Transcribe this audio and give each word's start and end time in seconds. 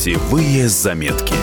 Путевые 0.00 0.66
заметки. 0.66 1.34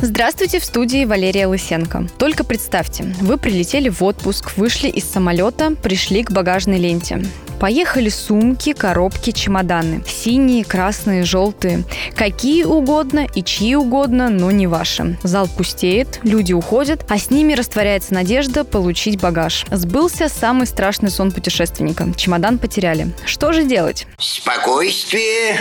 Здравствуйте, 0.00 0.58
в 0.58 0.64
студии 0.64 1.04
Валерия 1.04 1.46
Лысенко. 1.46 2.08
Только 2.16 2.44
представьте, 2.44 3.14
вы 3.20 3.36
прилетели 3.36 3.90
в 3.90 4.02
отпуск, 4.02 4.56
вышли 4.56 4.88
из 4.88 5.04
самолета, 5.04 5.74
пришли 5.74 6.22
к 6.22 6.30
багажной 6.30 6.78
ленте. 6.78 7.26
Поехали 7.60 8.08
сумки, 8.08 8.72
коробки, 8.72 9.32
чемоданы. 9.32 10.02
Синие, 10.08 10.64
красные, 10.64 11.24
желтые. 11.24 11.84
Какие 12.16 12.64
угодно 12.64 13.26
и 13.34 13.44
чьи 13.44 13.74
угодно, 13.74 14.30
но 14.30 14.50
не 14.50 14.66
ваши. 14.66 15.18
Зал 15.22 15.46
пустеет, 15.46 16.20
люди 16.22 16.54
уходят, 16.54 17.04
а 17.10 17.18
с 17.18 17.28
ними 17.28 17.52
растворяется 17.52 18.14
надежда 18.14 18.64
получить 18.64 19.20
багаж. 19.20 19.66
Сбылся 19.70 20.30
самый 20.30 20.66
страшный 20.66 21.10
сон 21.10 21.32
путешественника. 21.32 22.10
Чемодан 22.16 22.56
потеряли. 22.56 23.12
Что 23.26 23.52
же 23.52 23.64
делать? 23.64 24.06
Спокойствие, 24.18 25.58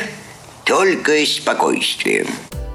только 0.68 1.26
спокойствие. 1.26 2.26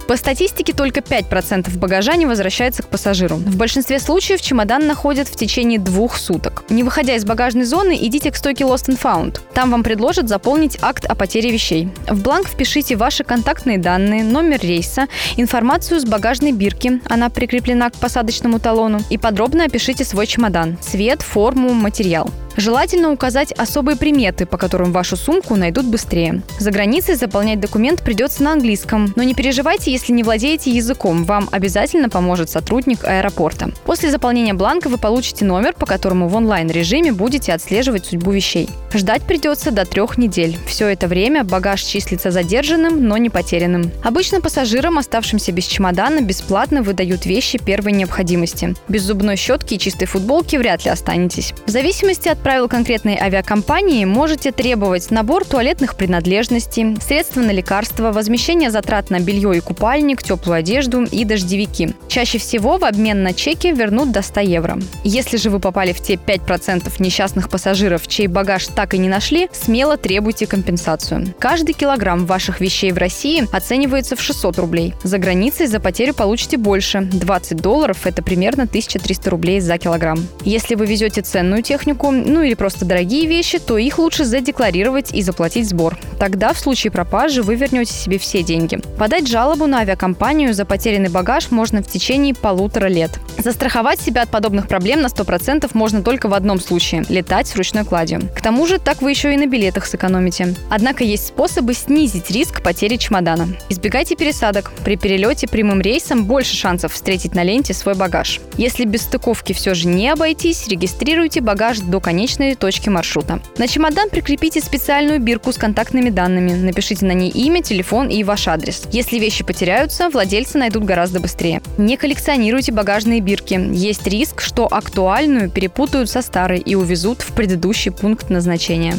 По 0.09 0.17
статистике, 0.17 0.73
только 0.73 1.01
5% 1.01 1.77
багажа 1.79 2.17
не 2.17 2.25
возвращается 2.25 2.83
к 2.83 2.89
пассажиру. 2.89 3.37
В 3.37 3.57
большинстве 3.57 3.99
случаев 3.99 4.41
чемодан 4.41 4.87
находят 4.87 5.29
в 5.29 5.37
течение 5.37 5.79
двух 5.79 6.17
суток. 6.17 6.65
Не 6.71 6.85
выходя 6.85 7.15
из 7.17 7.27
багажной 7.27 7.65
зоны, 7.65 7.99
идите 8.01 8.31
к 8.31 8.37
стойке 8.37 8.65
Lost 8.65 8.89
and 8.89 8.99
Found. 8.99 9.41
Там 9.53 9.71
вам 9.71 9.83
предложат 9.83 10.27
заполнить 10.27 10.79
акт 10.81 11.05
о 11.05 11.15
потере 11.15 11.51
вещей. 11.51 11.91
В 12.09 12.23
бланк 12.23 12.49
впишите 12.49 12.97
ваши 12.97 13.25
контактные 13.25 13.77
данные, 13.77 14.25
номер 14.25 14.61
рейса, 14.63 15.07
информацию 15.37 16.01
с 16.01 16.07
багажной 16.07 16.53
бирки, 16.53 17.03
она 17.11 17.29
прикреплена 17.29 17.91
к 17.91 17.97
посадочному 17.97 18.59
талону, 18.59 19.01
и 19.11 19.19
подробно 19.19 19.65
опишите 19.65 20.05
свой 20.05 20.27
чемодан, 20.27 20.79
цвет, 20.81 21.21
форму, 21.21 21.75
материал. 21.75 22.31
Желательно 22.57 23.11
указать 23.11 23.53
особые 23.53 23.97
приметы, 23.97 24.47
по 24.47 24.59
которым 24.59 24.93
вашу 24.93 25.17
сумку 25.17 25.57
найдут 25.57 25.87
быстрее. 25.87 26.43
За 26.59 26.71
границей 26.71 27.15
заполнять 27.15 27.61
документ 27.61 28.03
придется 28.03 28.43
на 28.43 28.53
английском, 28.53 29.13
но 29.17 29.23
не 29.23 29.35
переживайте, 29.35 29.91
если 29.91 30.13
не 30.13 30.23
владеете 30.23 30.71
языком, 30.71 31.25
вам 31.25 31.49
обязательно 31.51 32.09
поможет 32.09 32.51
сотрудник 32.51 33.05
аэропорта. 33.05 33.71
После 33.85 34.11
заполнения 34.11 34.55
бланка 34.55 34.89
вы 34.89 34.99
получите 34.99 35.45
номер, 35.45 35.73
по 35.73 35.87
которому 35.87 36.29
в 36.29 36.37
онлайн-режиме 36.37 37.13
будете 37.13 37.53
отслеживать 37.53 38.07
судьбу 38.07 38.33
вещей. 38.33 38.69
Ждать 38.93 39.23
придется 39.23 39.71
до 39.71 39.85
трех 39.87 40.19
недель. 40.19 40.59
Все 40.67 40.89
это 40.89 41.09
время 41.09 41.45
багаж 41.45 41.83
числится 41.83 42.31
задержанным, 42.31 43.07
но 43.07 43.17
не 43.17 43.31
потерянным. 43.31 43.91
Обычно 44.05 44.41
пассажирам, 44.41 44.99
оставшимся 44.99 45.53
без 45.53 45.65
чемодана, 45.65 46.21
бесплатно 46.21 46.83
выдают 46.83 47.25
вещи 47.25 47.59
первой 47.59 47.93
необходимости. 47.93 48.75
Без 48.89 49.03
зубной 49.03 49.37
щетки 49.37 49.75
и 49.75 49.79
чистой 49.79 50.07
футболки 50.07 50.57
вряд 50.57 50.85
ли 50.85 50.91
останетесь. 50.91 51.55
В 51.67 51.71
зависимости 51.71 52.29
от 52.29 52.42
правил 52.43 52.69
конкретной 52.69 53.17
авиакомпании 53.17 54.05
можете 54.05 54.53
требовать 54.53 55.11
набор 55.11 55.45
туалетных 55.45 55.97
принадлежностей, 55.97 56.97
средства 57.01 57.41
на 57.41 57.51
лекарства, 57.51 58.13
возмещение 58.13 58.71
затрат 58.71 59.11
на 59.11 59.21
белье 59.21 59.57
и 59.57 59.61
купальник, 59.61 60.23
теплую 60.23 60.59
одежду 60.59 61.03
и 61.05 61.25
дождевики. 61.25 61.95
Чаще 62.09 62.39
всего 62.39 62.79
в 62.79 62.85
обмен 62.85 63.23
на 63.23 63.33
чеки 63.33 63.73
вернут 63.73 64.13
до 64.13 64.23
100 64.23 64.41
евро. 64.41 64.79
Если 65.05 65.37
же 65.37 65.51
вы 65.51 65.61
попали 65.61 65.93
в 65.93 66.01
те 66.01 66.15
5% 66.15 66.91
несчастных 66.99 67.49
пассажиров, 67.49 68.07
чей 68.09 68.27
багаж 68.27 68.67
так 68.67 68.95
и 68.95 68.99
не 68.99 69.09
нашли, 69.09 69.49
смело 69.53 69.97
требуйте 69.97 70.47
компенсацию. 70.47 71.35
Каждый 71.39 71.75
килограмм 71.75 72.27
ваших 72.27 72.61
вещей 72.61 72.93
в 72.93 72.99
России 72.99 73.47
оценивается 73.53 74.17
в 74.17 74.21
600 74.21 74.59
рублей. 74.59 74.95
За 75.03 75.19
границей 75.19 75.67
за 75.67 75.81
потерю 75.81 76.15
получите 76.15 76.57
больше. 76.57 77.01
20 77.01 77.59
долларов– 77.59 77.99
это 78.07 78.23
примерно 78.23 78.65
1300 78.65 79.31
рублей 79.31 79.61
за 79.61 79.79
килограмм. 79.79 80.27
Если 80.45 80.75
вы 80.75 80.87
везете 80.87 81.23
ценную 81.23 81.63
технику, 81.63 82.11
ну 82.33 82.43
или 82.43 82.55
просто 82.55 82.85
дорогие 82.85 83.27
вещи, 83.27 83.59
то 83.59 83.79
их 83.79 83.99
лучше 83.99 84.25
задекларировать 84.25 85.13
и 85.13 85.23
заплатить 85.23 85.69
сбор. 85.69 85.99
Тогда 86.23 86.53
в 86.53 86.59
случае 86.61 86.93
пропажи 86.93 87.43
вы 87.43 87.57
вернете 87.57 87.93
себе 87.93 88.17
все 88.17 88.45
деньги. 88.45 88.79
Подать 88.97 89.27
жалобу 89.27 89.67
на 89.67 89.81
авиакомпанию 89.81 90.55
за 90.55 90.65
потерянный 90.65 91.09
багаж 91.09 91.51
можно 91.51 91.83
в 91.83 91.89
течение 91.89 92.33
полутора 92.33 92.87
лет. 92.87 93.11
Застраховать 93.39 94.01
себя 94.01 94.23
от 94.23 94.29
подобных 94.29 94.69
проблем 94.69 95.01
на 95.01 95.09
100% 95.09 95.69
можно 95.75 96.01
только 96.05 96.29
в 96.29 96.35
одном 96.35 96.61
случае– 96.61 97.05
летать 97.09 97.49
с 97.49 97.57
ручной 97.57 97.85
кладью. 97.85 98.21
К 98.37 98.41
тому 98.41 98.69
же, 98.69 98.79
так 98.79 99.03
вы 99.03 99.11
еще 99.11 99.35
и 99.35 99.37
на 99.37 99.47
билетах 99.47 99.85
сэкономите. 99.85 100.55
Однако 100.71 101.03
есть 101.03 101.27
способы 101.27 101.75
снизить 101.75 102.31
риск 102.31 102.63
потери 102.63 102.99
чемодана. 102.99 103.49
Избегайте 103.69 104.15
пересадок. 104.15 104.71
При 104.85 104.97
перелете 104.97 105.49
прямым 105.49 105.81
рейсом 105.81 106.25
больше 106.25 106.55
шансов 106.55 106.93
встретить 106.93 107.35
на 107.35 107.43
ленте 107.43 107.75
свой 107.75 107.97
багаж. 107.97 108.41
Если 108.57 108.85
без 108.85 109.03
стыковки 109.03 109.55
все 109.55 109.75
же 109.75 109.89
не 109.89 110.09
обойтись, 110.09 110.69
регистрируйте 110.69 111.41
багаж 111.41 111.81
до 111.81 111.99
конечной 111.99 112.55
точки 112.55 112.91
маршрута. 112.91 113.41
На 113.59 113.67
чемодан 113.67 114.09
прикрепите 114.09 114.61
специальную 114.61 115.19
бирку 115.19 115.53
с 115.53 115.57
контактными 115.57 116.12
данными. 116.13 116.53
Напишите 116.53 117.05
на 117.07 117.13
ней 117.13 117.31
имя, 117.31 117.63
телефон 117.63 118.09
и 118.09 118.23
ваш 118.25 118.49
адрес. 118.49 118.85
Если 118.93 119.19
вещи 119.19 119.45
потеряются, 119.45 120.09
владельцы 120.09 120.59
найдут 120.59 120.85
гораздо 120.85 121.21
быстрее. 121.21 121.63
Не 121.79 121.97
коллекционируйте 121.97 122.73
багажные 122.73 123.21
бирки. 123.21 123.61
Есть 123.73 124.07
риск, 124.07 124.41
что 124.41 124.67
актуальную 124.71 125.51
перепутают 125.51 126.11
со 126.11 126.23
старой 126.23 126.59
и 126.59 126.75
увезут 126.75 127.23
в 127.23 127.33
предыдущий 127.33 127.91
пункт 127.91 128.31
назначения. 128.31 128.95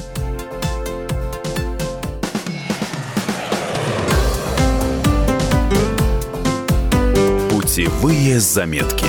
Путевые 7.49 8.39
заметки. 8.39 9.05